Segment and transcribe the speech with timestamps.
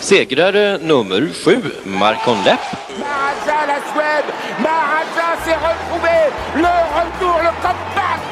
[0.00, 2.60] Segrare nummer sju, Marcon Lepp.
[2.98, 4.28] Maharaja la Suède,
[4.58, 6.18] Maharaja s'est retrouvé,
[6.56, 8.22] le retour, le comeback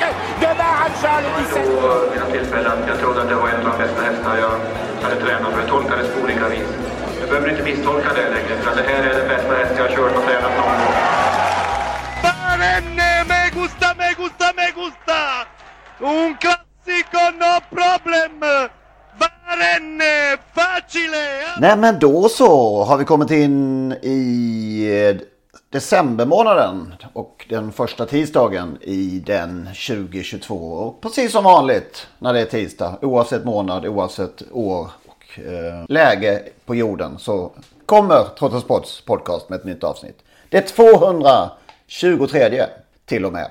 [0.41, 1.63] de Maharaja le 17.
[1.63, 2.79] Vid mina tillfällen.
[2.89, 4.55] Jag trodde att det var en av de bästa hästar jag
[5.03, 5.61] hade tränat för.
[5.61, 6.69] Jag tolkade det på olika vis.
[7.21, 9.97] Jag behöver inte misstolka det längre, för det här är den bästa häst jag har
[9.97, 10.95] kört och tränat någon gång.
[12.23, 15.21] Barenne, me gusta, me gusta, me gusta!
[16.01, 18.69] Un classico, no problem!
[19.59, 21.17] Barenne, facile!
[21.61, 25.17] Nej men då så har vi kommit in i eh,
[25.71, 30.55] decembermånaden och den första tisdagen i den 2022.
[30.55, 36.43] Och precis som vanligt när det är tisdag, oavsett månad, oavsett år och eh, läge
[36.67, 37.53] på jorden så
[37.87, 40.19] kommer Trottel Sports podcast med ett nytt avsnitt.
[40.49, 40.63] Det är
[41.89, 42.65] 223
[43.07, 43.51] till och med.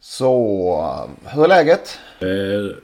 [0.00, 1.98] Så hur är läget?
[2.20, 2.26] Eh,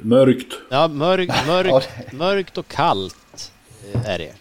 [0.00, 0.53] mörkt.
[0.70, 3.53] Ja, mörk, Ja, mörkt, det- mörkt och kallt
[3.95, 4.33] eh, är det.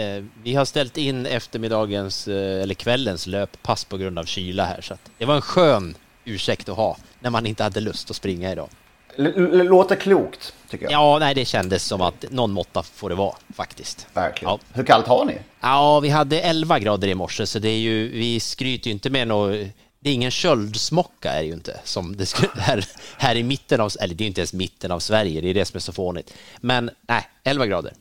[0.00, 4.80] Eh, Vi har ställt in eftermiddagens, eh, eller kvällens löppass på grund av kyla här.
[4.80, 8.16] Så att det var en skön ursäkt att ha när man inte hade lust att
[8.16, 8.68] springa idag.
[9.16, 10.92] L- l- låter klokt tycker jag.
[10.92, 14.06] Ja, nej, det kändes som att någon måtta får det vara faktiskt.
[14.14, 14.50] Verkligen.
[14.52, 14.58] Ja.
[14.72, 15.38] Hur kallt har ni?
[15.60, 19.10] Ja, vi hade 11 grader i morse så det är ju, vi skryter ju inte
[19.10, 19.66] med något,
[20.04, 22.84] det är ingen köldsmocka är det ju inte som det skulle, här,
[23.18, 25.64] här i mitten av, eller det är inte ens mitten av Sverige, det är det
[25.64, 26.34] som är så fånigt.
[26.60, 27.92] Men nej, 11 grader.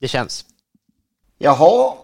[0.00, 0.44] Det känns.
[1.38, 1.94] Jaha,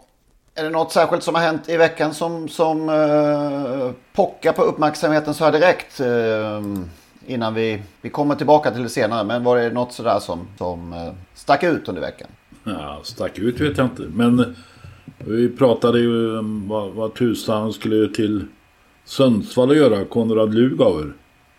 [0.55, 5.35] är det något särskilt som har hänt i veckan som, som uh, pockar på uppmärksamheten
[5.35, 6.01] så här direkt?
[6.01, 6.63] eh,
[7.27, 9.25] innan vi, vi kommer tillbaka till det senare.
[9.25, 12.29] Men var det något sådär som, som uh, stack ut under veckan?
[12.65, 14.03] Ja, stack ut vet jag inte.
[14.03, 14.57] Men
[15.19, 18.45] vi pratade ju om vad, vad tusan skulle till
[19.09, 20.05] Sundsvall att göra.
[20.05, 21.13] Konrad Lugauer.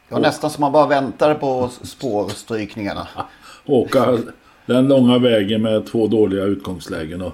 [0.08, 3.08] Det var nästan som man bara väntade på spårstrykningarna.
[3.66, 4.18] Åka
[4.66, 7.22] den långa vägen med två dåliga utgångslägen.
[7.22, 7.34] Och,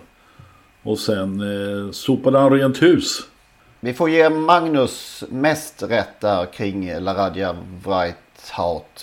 [0.83, 3.19] och sen eh, sopade han rent hus.
[3.79, 7.55] Vi får ge Magnus mest rätt där kring Laradja
[7.85, 8.15] Wright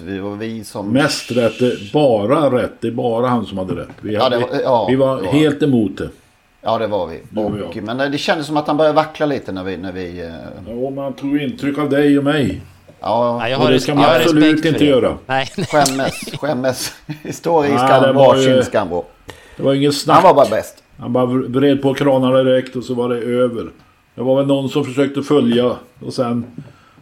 [0.01, 0.89] Vi var vi som...
[0.89, 2.73] Mest rätt, bara rätt.
[2.81, 3.89] Det är bara han som hade rätt.
[4.01, 6.09] Vi, Ja, var- ja, vi var- helt emot det.
[6.63, 7.21] Ja, det var vi.
[7.31, 9.77] Det var Och, men det kändes som att han började vackla lite när vi...
[9.77, 10.33] När vi eh,
[10.85, 12.61] Ja, man tog intryck av dig och mig.
[13.01, 14.85] ja, Ja, jag Och har, det res- ska man absolut inte det.
[14.85, 15.19] göra.
[15.27, 15.67] Nej, nej.
[15.67, 16.93] skämmes, skämmes.
[17.33, 19.05] Står i Nej, skam, det varsin skamvrå.
[19.57, 20.25] Det var ingen Han snack.
[20.25, 20.83] var bara bäst.
[20.99, 23.71] Han bara vred på kranarna direkt och så var det över.
[24.15, 26.45] Det var väl någon som försökte följa och sen,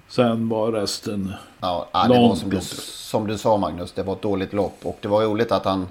[0.09, 1.32] sen var resten...
[1.60, 4.78] Ja, ja, det var som du, som du sa Magnus, det var ett dåligt lopp.
[4.82, 5.87] Och det var roligt att han,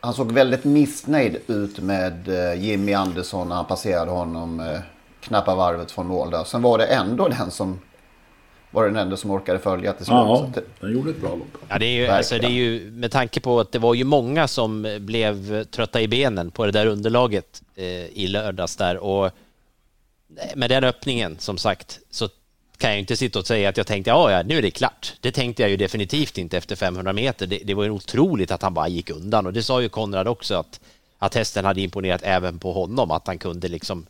[0.00, 4.80] han såg väldigt missnöjd ut med eh, Jimmy Andersson när han passerade honom eh,
[5.20, 6.44] knappa varvet från mål där.
[6.44, 7.78] Sen var det ändå den som
[8.70, 10.16] var den enda som orkade följa till slut.
[10.16, 10.50] Ja,
[10.80, 11.64] den gjorde ett bra lopp.
[11.68, 14.04] Ja, det är, ju, alltså, det är ju med tanke på att det var ju
[14.04, 19.30] många som blev trötta i benen på det där underlaget eh, i lördags där och
[20.54, 22.28] med den öppningen som sagt så
[22.80, 24.70] kan jag ju inte sitta och säga att jag tänkte ja, ja, nu är det
[24.70, 25.12] klart.
[25.20, 27.46] Det tänkte jag ju definitivt inte efter 500 meter.
[27.46, 30.28] Det, det var ju otroligt att han bara gick undan och det sa ju Konrad
[30.28, 30.80] också att,
[31.18, 34.06] att hästen hade imponerat även på honom, att han kunde liksom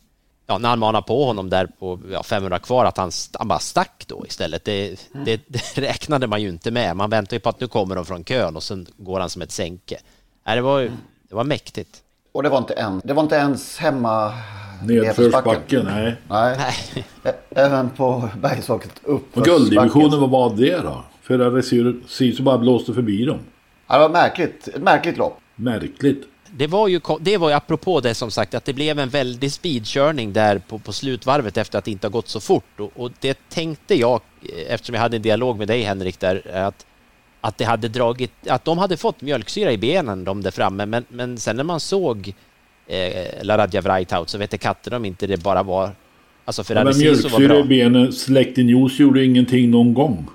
[0.47, 3.59] Ja, när han manade på honom där på ja, 500 kvar, att han, han bara
[3.59, 4.65] stack då istället.
[4.65, 6.95] Det, det, det räknade man ju inte med.
[6.97, 9.41] Man väntar ju på att nu kommer de från kön och sen går han som
[9.41, 9.97] ett sänke.
[10.45, 10.91] Nej, det var, ju-
[11.29, 12.01] det var mäktigt.
[12.31, 14.33] och det var inte, en, det var inte ens hemma
[14.83, 16.15] Nedförsbacken, nej.
[16.29, 16.75] Nej,
[17.49, 19.53] även på Bergsåket Och uppförsbacken.
[19.53, 21.03] gulddivisionen, vad var det då?
[21.21, 23.39] För Sisu bara blåste förbi dem.
[23.87, 25.37] Ja, det var märkligt, ett märkligt lopp.
[25.55, 26.27] Märkligt.
[26.51, 29.51] Det var ju, det var ju apropå det som sagt att det blev en väldig
[29.51, 33.11] speedkörning där på, på slutvarvet efter att det inte har gått så fort och, och
[33.19, 36.85] det tänkte jag eh, eftersom jag hade en dialog med dig Henrik där att
[37.41, 41.05] att det hade dragit, att de hade fått mjölksyra i benen de där framme men,
[41.09, 42.33] men sen när man såg
[42.87, 45.91] eh, Laradja Vrajtaut så vet katten om inte det bara var
[46.45, 50.29] alltså för Ja, men mjölksyra i benen, släkten juice gjorde ingenting någon gång.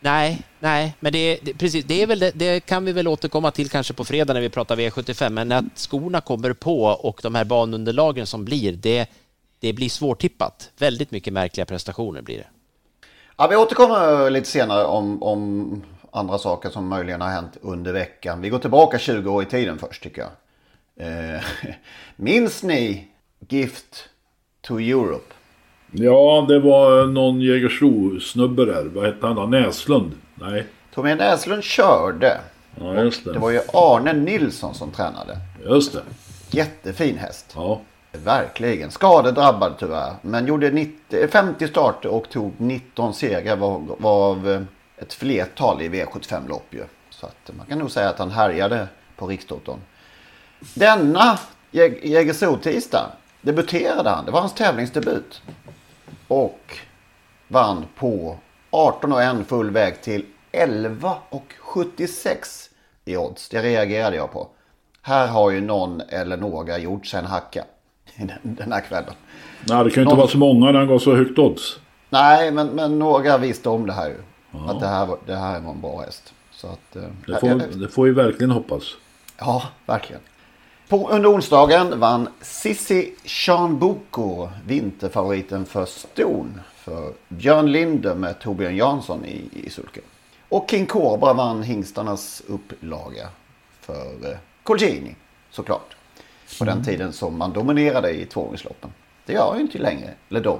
[0.00, 3.50] Nej, nej, men det, det, precis, det, är väl det, det kan vi väl återkomma
[3.50, 7.34] till kanske på fredag när vi pratar V75, men att skorna kommer på och de
[7.34, 9.06] här banunderlagen som blir, det,
[9.60, 10.70] det blir svårtippat.
[10.78, 12.46] Väldigt mycket märkliga prestationer blir det.
[13.36, 18.40] Ja, vi återkommer lite senare om, om andra saker som möjligen har hänt under veckan.
[18.40, 20.30] Vi går tillbaka 20 år i tiden först tycker jag.
[21.00, 21.42] Eh,
[22.16, 23.08] minns ni
[23.48, 24.08] Gift
[24.60, 25.34] to Europe?
[25.92, 28.84] Ja, det var någon Jägersro-snubbe där.
[28.84, 29.46] Vad hette han då?
[29.46, 30.12] Näslund?
[30.34, 30.66] Nej.
[30.94, 32.40] Tommy Näslund körde.
[32.80, 33.32] Ja, just det.
[33.32, 35.38] Det var ju Arne Nilsson som tränade.
[35.64, 36.02] Just det.
[36.50, 37.52] Jättefin häst.
[37.56, 37.80] Ja.
[38.12, 38.90] Verkligen.
[38.90, 40.14] Skadedrabbad tyvärr.
[40.22, 44.62] Men gjorde 90, 50 starter och tog 19 segrar var, var av eh,
[44.98, 46.84] ett flertal i V75-lopp ju.
[47.10, 49.78] Så att man kan nog säga att han härjade på Rikstoton.
[50.74, 51.38] Denna
[51.70, 53.06] Jäg- Jägersro-tisdag
[53.42, 54.24] debuterade han.
[54.24, 55.42] Det var hans tävlingsdebut.
[56.28, 56.78] Och
[57.48, 58.36] vann på
[58.70, 62.70] 18 och en full väg till 11 och 76
[63.04, 63.48] i odds.
[63.48, 64.48] Det reagerade jag på.
[65.02, 67.64] Här har ju någon eller några gjort sig en hacka
[68.16, 69.14] den- den här kvällen.
[69.68, 71.78] Nej, det kan ju inte Någon- vara så många när han gav så högt odds.
[72.10, 74.16] Nej, men, men några visste om det här ju.
[74.68, 76.34] Att det här, var, det här var en bra häst.
[76.52, 78.82] Så att, eh, Det får, det får vi verkligen hoppas.
[79.38, 80.22] Ja, verkligen.
[80.90, 89.24] På, under onsdagen vann Sissi Shanbuko vinterfavoriten för Ston för Björn Linder med Torbjörn Jansson
[89.24, 90.00] i, i sulke.
[90.48, 93.28] Och King Cobra vann hingstarnas upplaga
[93.80, 95.16] för eh, Colgjini
[95.50, 95.96] såklart.
[96.58, 98.90] På den tiden som man dominerade i tvååringsloppen.
[99.26, 100.58] Det gör ju inte längre, eller de.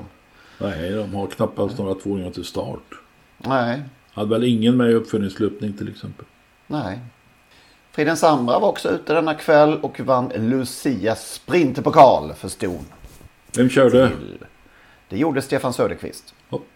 [0.59, 2.95] Nej, de har knappast några tvååringar till start.
[3.39, 3.83] Nej,
[4.13, 6.25] Hade väl ingen med i uppföljningslöpning till exempel.
[6.67, 6.99] nej.
[7.93, 12.85] Fridens Sandra var också ute denna kväll och vann Lucia Sprinterpokal för Ston.
[13.57, 14.11] Vem körde?
[15.09, 16.35] Det gjorde Stefan Söderqvist.
[16.51, 16.67] Hopp.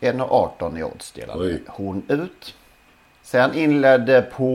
[0.00, 1.62] 1,18 i odds delade Oj.
[1.66, 2.54] hon ut.
[3.22, 4.50] Sen inledde på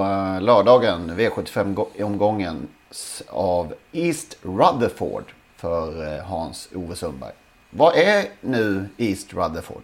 [0.00, 2.68] eh, lördagen V75-omgången
[3.28, 5.24] av East Rutherford
[5.56, 7.32] för eh, Hans-Ove Sundberg.
[7.70, 9.82] Vad är nu East Rutherford?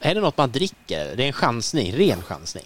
[0.00, 1.16] Är det något man dricker?
[1.16, 2.64] Det är en chansning, ren chansning.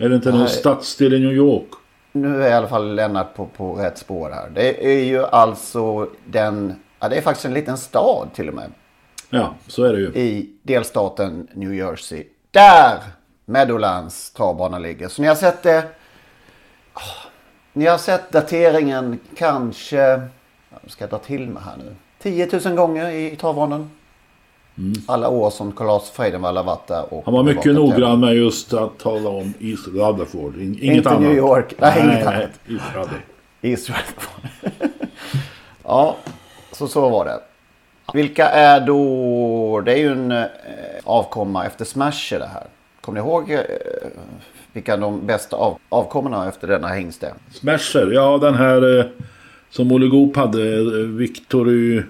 [0.00, 1.68] Är det inte någon stadsdel i New York?
[2.12, 4.50] Nu är i alla fall Lennart på, på rätt spår här.
[4.50, 8.70] Det är ju alltså den, ja det är faktiskt en liten stad till och med.
[9.30, 10.06] Ja, så är det ju.
[10.06, 12.24] i delstaten New Jersey.
[12.50, 12.98] Där
[13.44, 15.08] Meadowlands travbana ligger.
[15.08, 15.84] Så ni har sett det.
[17.72, 19.96] Ni har sett dateringen kanske.
[19.96, 21.94] ja, nu ska jag dra till mig här nu.
[22.22, 23.36] 10 000 gånger i
[24.76, 25.02] travbanan.
[25.06, 27.02] Alla år som Carl-Lars Freidenvall har varit där.
[27.04, 27.22] Och Mm.
[27.24, 30.56] Han var mycket noggrann med just att tala om East Rutherford.
[30.56, 31.22] In, inget Inte annat.
[31.22, 31.74] New York.
[31.78, 32.50] Nej, inget nej, annat.
[32.64, 33.08] Rutherford.
[33.62, 34.90] East Rutherford.
[35.84, 36.16] ja,
[36.72, 37.40] så så var det.
[38.14, 39.80] Vilka är då...
[39.84, 40.44] Det är ju en eh,
[41.04, 42.62] avkomma efter Smasher det här.
[43.00, 43.60] Kommer ni ihåg eh,
[44.72, 47.32] vilka de bästa av, avkommorna efter denna hingst är?
[47.52, 49.04] Smasher, ja den här eh,
[49.70, 50.74] som Olle Goop hade.
[50.76, 52.02] eh, Victory...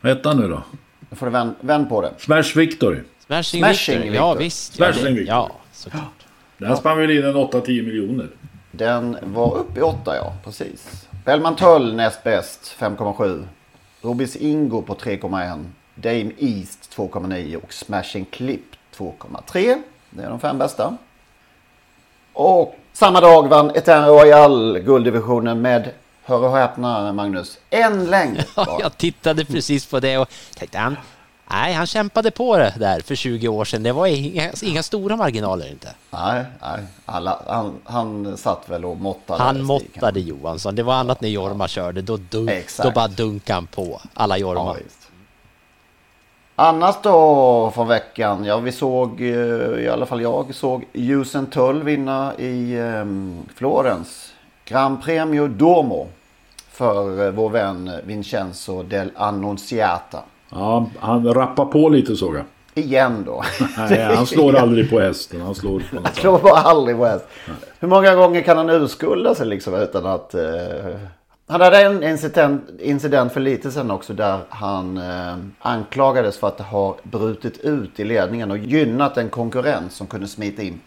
[0.00, 0.62] Vad hette han nu då?
[1.10, 2.12] Nu får du vänd, vänd på det.
[2.18, 2.98] Smash Victory.
[3.26, 4.16] Smashing, Smashing Victor.
[4.16, 4.78] Ja visst.
[4.78, 5.34] Ja, Smashing det, Victor.
[5.36, 6.26] ja såklart.
[6.58, 8.28] Den spann väl in en 8-10 miljoner.
[8.70, 11.08] Den var uppe i 8 ja, precis.
[11.24, 13.44] Bellman Tull näst bäst 5,7.
[14.02, 15.64] Robis Ingo på 3,1.
[15.94, 18.64] Dame East 2,9 och Smashing Clip
[18.96, 19.82] 2,3.
[20.10, 20.96] Det är de fem bästa.
[22.32, 25.90] Och samma dag vann Eterna Royal gulddivisionen med,
[26.28, 30.96] hör och häpna Magnus, en längd Ja, jag tittade precis på det och tänkte han,
[31.50, 33.82] nej han kämpade på det där för 20 år sedan.
[33.82, 35.94] Det var inga, inga stora marginaler inte.
[36.10, 36.80] Nej, nej.
[37.06, 39.42] Alla, han, han satt väl och måttade.
[39.42, 40.74] Han måttade Johansson.
[40.74, 42.02] Det var annat när Jorma körde.
[42.02, 42.88] Då, dunk, Exakt.
[42.88, 44.76] då bara dunkade han på alla Jorma.
[44.78, 45.08] Ja.
[46.60, 48.44] Annars då från veckan?
[48.44, 49.26] Ja, vi såg, eh,
[49.84, 54.32] i alla fall jag såg Usain Tull vinna i um, Florens.
[54.64, 56.08] Gran Premio Domo.
[56.78, 60.22] För eh, vår vän Vincenzo del Annunziata.
[60.50, 62.44] Ja, han rappar på lite såg jag.
[62.74, 63.44] Igen då.
[63.76, 65.40] Nej, han slår aldrig på hästen.
[65.40, 67.24] Han slår på Han slår bara aldrig på häst.
[67.80, 70.34] Hur många gånger kan han urskulda sig liksom utan att...
[70.34, 70.40] Eh...
[71.46, 76.60] Han hade en incident, incident för lite sedan också där han eh, anklagades för att
[76.60, 80.80] ha brutit ut i ledningen och gynnat en konkurrent som kunde smita in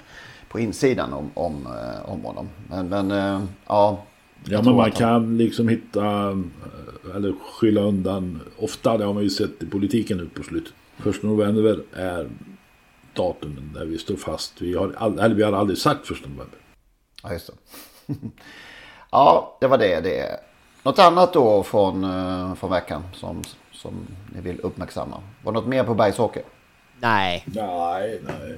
[0.49, 2.49] på insidan om, om, eh, om honom.
[2.69, 3.97] Men, men eh, ja.
[4.45, 8.41] Ja, men man han- kan liksom hitta eh, eller skylla undan.
[8.57, 10.73] Ofta, det har man ju sett i politiken nu på slutet.
[10.97, 12.29] Första november är
[13.13, 14.61] datumen där vi står fast.
[14.61, 16.59] Vi har, all, eller vi har aldrig sagt första november.
[17.23, 17.53] Ja, just det.
[19.11, 19.99] ja, det var det.
[20.01, 20.39] det.
[20.83, 23.43] Något annat då från, eh, från veckan som,
[23.73, 23.93] som
[24.35, 25.17] ni vill uppmärksamma?
[25.43, 26.43] Var det något mer på Bergsåker?
[26.99, 28.57] Nej, Nej, nej.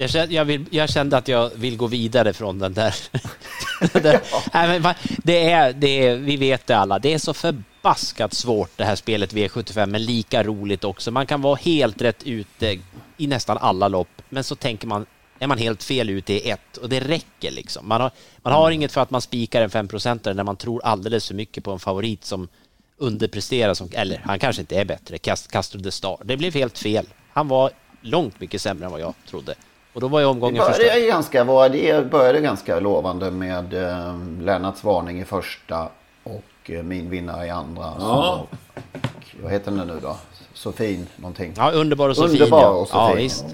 [0.00, 2.94] jag kände, jag, vill, jag kände att jag vill gå vidare från den där.
[3.92, 4.20] där.
[4.54, 8.70] Nej, men, det är, det är, vi vet det alla, det är så förbaskat svårt
[8.76, 11.10] det här spelet V75, men lika roligt också.
[11.10, 12.78] Man kan vara helt rätt ute
[13.16, 15.06] i nästan alla lopp, men så tänker man
[15.38, 17.88] är man helt fel ute i ett och det räcker liksom.
[17.88, 18.10] Man har,
[18.42, 21.64] man har inget för att man spikar en 5% när man tror alldeles för mycket
[21.64, 22.48] på en favorit som
[22.96, 26.18] underpresterar, som, eller han kanske inte är bättre, Castro de Star.
[26.24, 27.06] Det blev helt fel.
[27.32, 29.54] Han var långt mycket sämre än vad jag trodde.
[29.96, 30.86] Och då var ju omgången det förstörd.
[30.86, 35.88] började, ganska, var, det började ganska lovande med eh, Lennarts varning i första
[36.24, 37.84] och eh, min vinnare i andra.
[37.98, 38.46] Ja.
[38.80, 40.16] Så, vad heter den nu då?
[40.52, 41.52] Sofin någonting.
[41.56, 42.32] Ja, Underbar och Sofin.
[42.32, 42.68] Underbar ja.
[42.68, 43.08] och Sofin.
[43.08, 43.44] Ja, visst.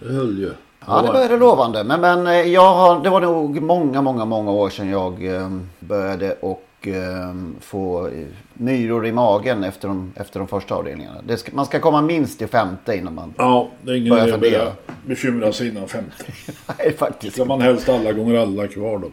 [0.00, 0.52] Det höll ju.
[0.86, 1.84] Ja, det började lovande.
[1.84, 5.50] Men, men eh, jag har, det var nog många, många, många år sedan jag eh,
[5.78, 8.10] började och eh, få
[8.54, 11.20] myror i magen efter de, efter de första avdelningarna.
[11.26, 14.26] Det ska, man ska komma minst till femte innan man Ja, det är ingen börjar
[14.26, 14.72] idé att börja
[15.06, 16.10] bekymra sig innan 50.
[16.78, 17.34] Nej, faktiskt.
[17.34, 19.10] Ska man helst alla gånger alla kvar då.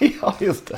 [0.22, 0.76] ja, just det.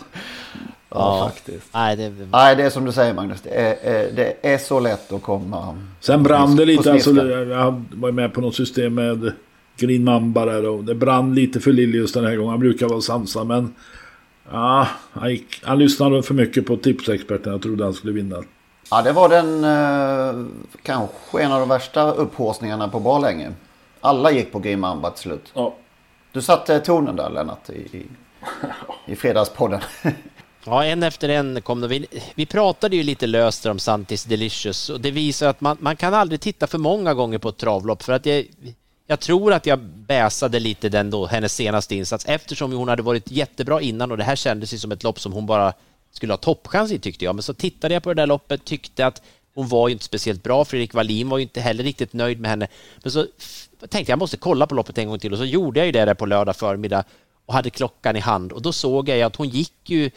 [0.89, 1.31] Ja, Ja.
[1.31, 1.67] faktiskt.
[1.75, 3.41] Nej, det, Nej, det är som du säger Magnus.
[3.41, 5.79] Det är, eh, det är så lätt att komma.
[6.01, 6.93] Sen brann det lite.
[6.93, 9.33] Alltså, jag var med på något system med
[9.77, 12.51] Green Mamba där och det brann lite för Lilius den här gången.
[12.51, 13.75] Han brukar vara sansad men...
[14.51, 17.53] Ja, han, gick, han lyssnade för mycket på tipsexperten.
[17.53, 18.43] Jag trodde han skulle vinna.
[18.91, 20.47] Ja, det var den eh,
[20.83, 23.53] kanske en av de värsta upphaussningarna på bra länge.
[24.01, 25.53] Alla gick på Green Mamba till slut.
[25.55, 25.77] Ja.
[26.33, 28.07] Du satte tonen där Lennart i, i,
[29.07, 29.81] i fredagspodden.
[30.69, 31.89] Ja, en efter en kom det.
[31.89, 35.97] Vi, vi pratade ju lite löst om Santis Delicious och det visar att man, man
[35.97, 38.45] kan aldrig titta för många gånger på ett travlopp för att jag,
[39.07, 43.31] jag tror att jag bäsade lite den då, hennes senaste insats eftersom hon hade varit
[43.31, 45.73] jättebra innan och det här kändes ju som ett lopp som hon bara
[46.11, 47.35] skulle ha toppchans i tyckte jag.
[47.35, 49.23] Men så tittade jag på det där loppet, tyckte att
[49.55, 50.65] hon var ju inte speciellt bra.
[50.65, 52.69] Fredrik Wallin var ju inte heller riktigt nöjd med henne.
[53.03, 53.27] Men så
[53.81, 55.93] tänkte jag, jag måste kolla på loppet en gång till och så gjorde jag ju
[55.93, 57.05] det där på lördag förmiddag
[57.47, 60.11] och hade klockan i hand och då såg jag ju att hon gick ju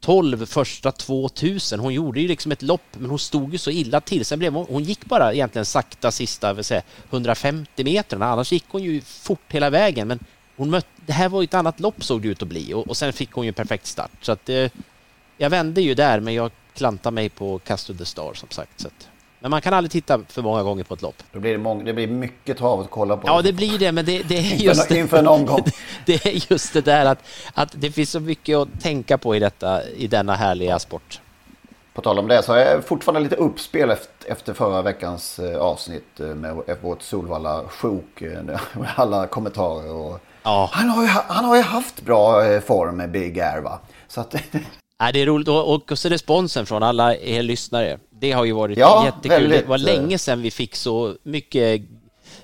[0.00, 1.80] 12 första 2000.
[1.80, 4.24] Hon gjorde ju liksom ett lopp, men hon stod ju så illa till.
[4.24, 8.26] Sen blev hon, hon gick bara egentligen sakta sista vill säga, 150 meterna.
[8.26, 10.08] Annars gick hon ju fort hela vägen.
[10.08, 10.18] Men
[10.56, 12.88] hon mötte, det här var ju ett annat lopp såg det ut att bli och,
[12.88, 14.10] och sen fick hon ju en perfekt start.
[14.20, 14.70] Så att, eh,
[15.36, 18.80] jag vände ju där, men jag klantade mig på Castro the Star som sagt.
[18.80, 19.08] Så att,
[19.40, 21.14] men man kan aldrig titta för många gånger på ett lopp.
[21.32, 23.28] Då blir det, mång- det blir mycket trav att kolla på.
[23.28, 25.64] Ja, det blir det, men det, det är just inför en omgång.
[26.06, 27.18] Det är just det där att,
[27.54, 31.20] att det finns så mycket att tänka på i, detta, i denna härliga sport.
[31.94, 33.90] På tal om det så är jag fortfarande lite uppspel
[34.26, 38.22] efter, förra veckans eh, avsnitt eh, med vårt Solvalla sjok.
[38.22, 38.42] eh,
[38.72, 40.20] Med alla kommentarer och...
[40.42, 40.70] Ja.
[40.72, 43.78] Han, har ju, ha- han har ju haft bra form med Big Air va?
[44.08, 44.34] Så att...
[45.00, 47.98] Nej, det är roligt och, och så responsen från alla er lyssnare.
[48.20, 49.30] Det har ju varit Ja, jättekul.
[49.30, 51.82] väldigt, det var eh, länge sedan vi fick så mycket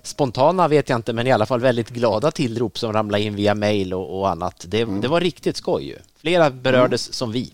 [0.02, 3.54] spontana vet jag inte, men i alla fall väldigt glada tillrop som ramlade in via
[3.54, 4.64] mail och, och annat.
[4.68, 5.00] Det, Mm.
[5.00, 5.97] det var riktigt skoj ju.
[6.16, 7.52] Flera berördes som vi.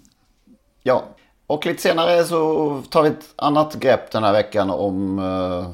[0.83, 1.03] Ja,
[1.47, 5.71] och lite senare så tar vi ett annat grepp den här veckan om eh,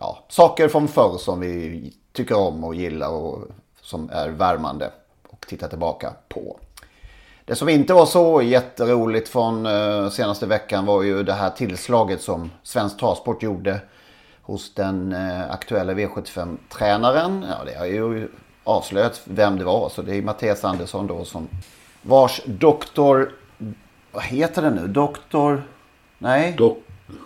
[0.00, 3.38] ja, saker från förr som vi tycker om och gillar och
[3.82, 4.90] som är värmande
[5.28, 6.58] och titta tillbaka på.
[7.50, 12.22] Det som inte var så jätteroligt från eh, senaste veckan var ju det här tillslaget
[12.22, 13.80] som Svensk Travsport gjorde
[14.42, 17.46] hos den eh, aktuella V75-tränaren.
[17.48, 18.28] Ja, det har ju
[18.64, 21.48] avslöjat vem det var, så det är Mattias Andersson då som
[22.02, 23.32] vars doktor
[24.12, 24.88] vad heter det nu?
[24.88, 25.62] Doktor...
[26.18, 26.54] Nej.
[26.58, 26.78] Dok,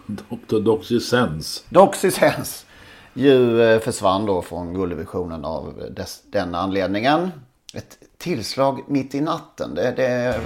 [0.06, 0.60] Dr.
[0.60, 1.64] Doxysens.
[1.68, 2.66] Doxysens.
[3.14, 7.30] Ju eh, försvann då från gulddivisionen av dess, den anledningen.
[7.74, 9.74] Ett tillslag mitt i natten.
[9.74, 10.40] Det, det...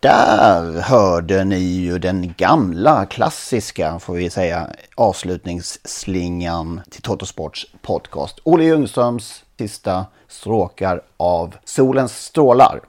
[0.00, 8.38] Där hörde ni ju den gamla klassiska, får vi säga, avslutningsslingan till Totosports podcast.
[8.44, 12.80] Olle Ljungströms sista stråkar av Solens strålar.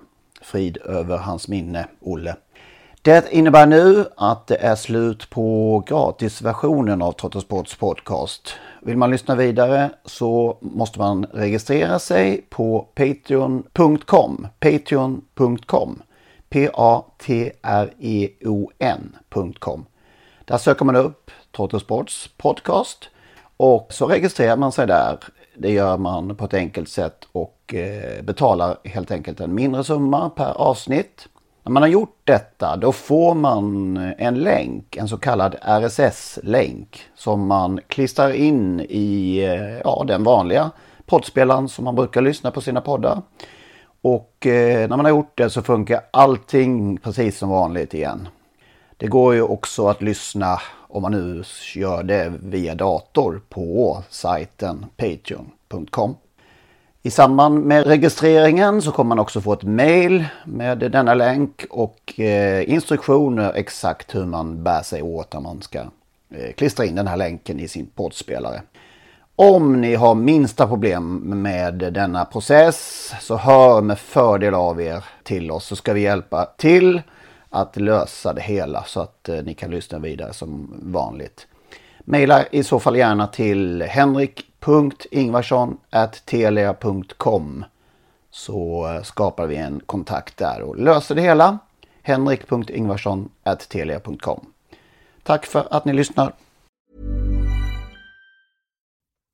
[0.41, 2.35] Frid över hans minne, Olle.
[3.01, 8.53] Det innebär nu att det är slut på gratisversionen av Totosports podcast.
[8.81, 14.47] Vill man lyssna vidare så måste man registrera sig på patreon.com.
[14.59, 16.01] Patreon.com.
[16.49, 17.15] P-A-T-R-E-O-N.com.
[20.45, 23.09] Där söker man upp Trottosports podcast
[23.57, 25.17] och så registrerar man sig där.
[25.57, 30.29] Det gör man på ett enkelt sätt och eh, betalar helt enkelt en mindre summa
[30.29, 31.27] per avsnitt.
[31.67, 37.47] När man har gjort detta då får man en länk, en så kallad RSS-länk som
[37.47, 40.71] man klistrar in i eh, ja, den vanliga
[41.05, 43.21] poddspelaren som man brukar lyssna på sina poddar.
[44.01, 48.27] Och eh, när man har gjort det så funkar allting precis som vanligt igen.
[48.97, 51.43] Det går ju också att lyssna om man nu
[51.75, 56.15] gör det via dator på sajten patreon.com.
[57.07, 62.19] I samband med registreringen så kommer man också få ett mail med denna länk och
[62.19, 67.07] eh, instruktioner exakt hur man bär sig åt när man ska eh, klistra in den
[67.07, 68.61] här länken i sin poddspelare.
[69.35, 75.51] Om ni har minsta problem med denna process så hör med fördel av er till
[75.51, 77.01] oss så ska vi hjälpa till
[77.49, 81.47] att lösa det hela så att eh, ni kan lyssna vidare som vanligt.
[81.99, 87.65] Maila i så fall gärna till Henrik henrik.ingvarsson.telia.com
[88.31, 91.59] så eh, skapar vi en kontakt där och löser det hela.
[92.01, 94.45] henrik.ingvarsson.telia.com
[95.23, 96.33] Tack för att ni lyssnar.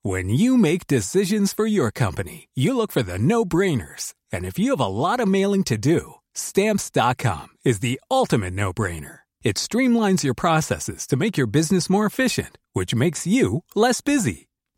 [0.05, 4.11] When you make decisions for your company, you look for the no-brainers.
[4.33, 9.19] And if you have a lot of mailing to do, stamps.com is the ultimate no-brainer.
[9.43, 14.47] It streamlines your processes to make your business more efficient, which makes you less busy.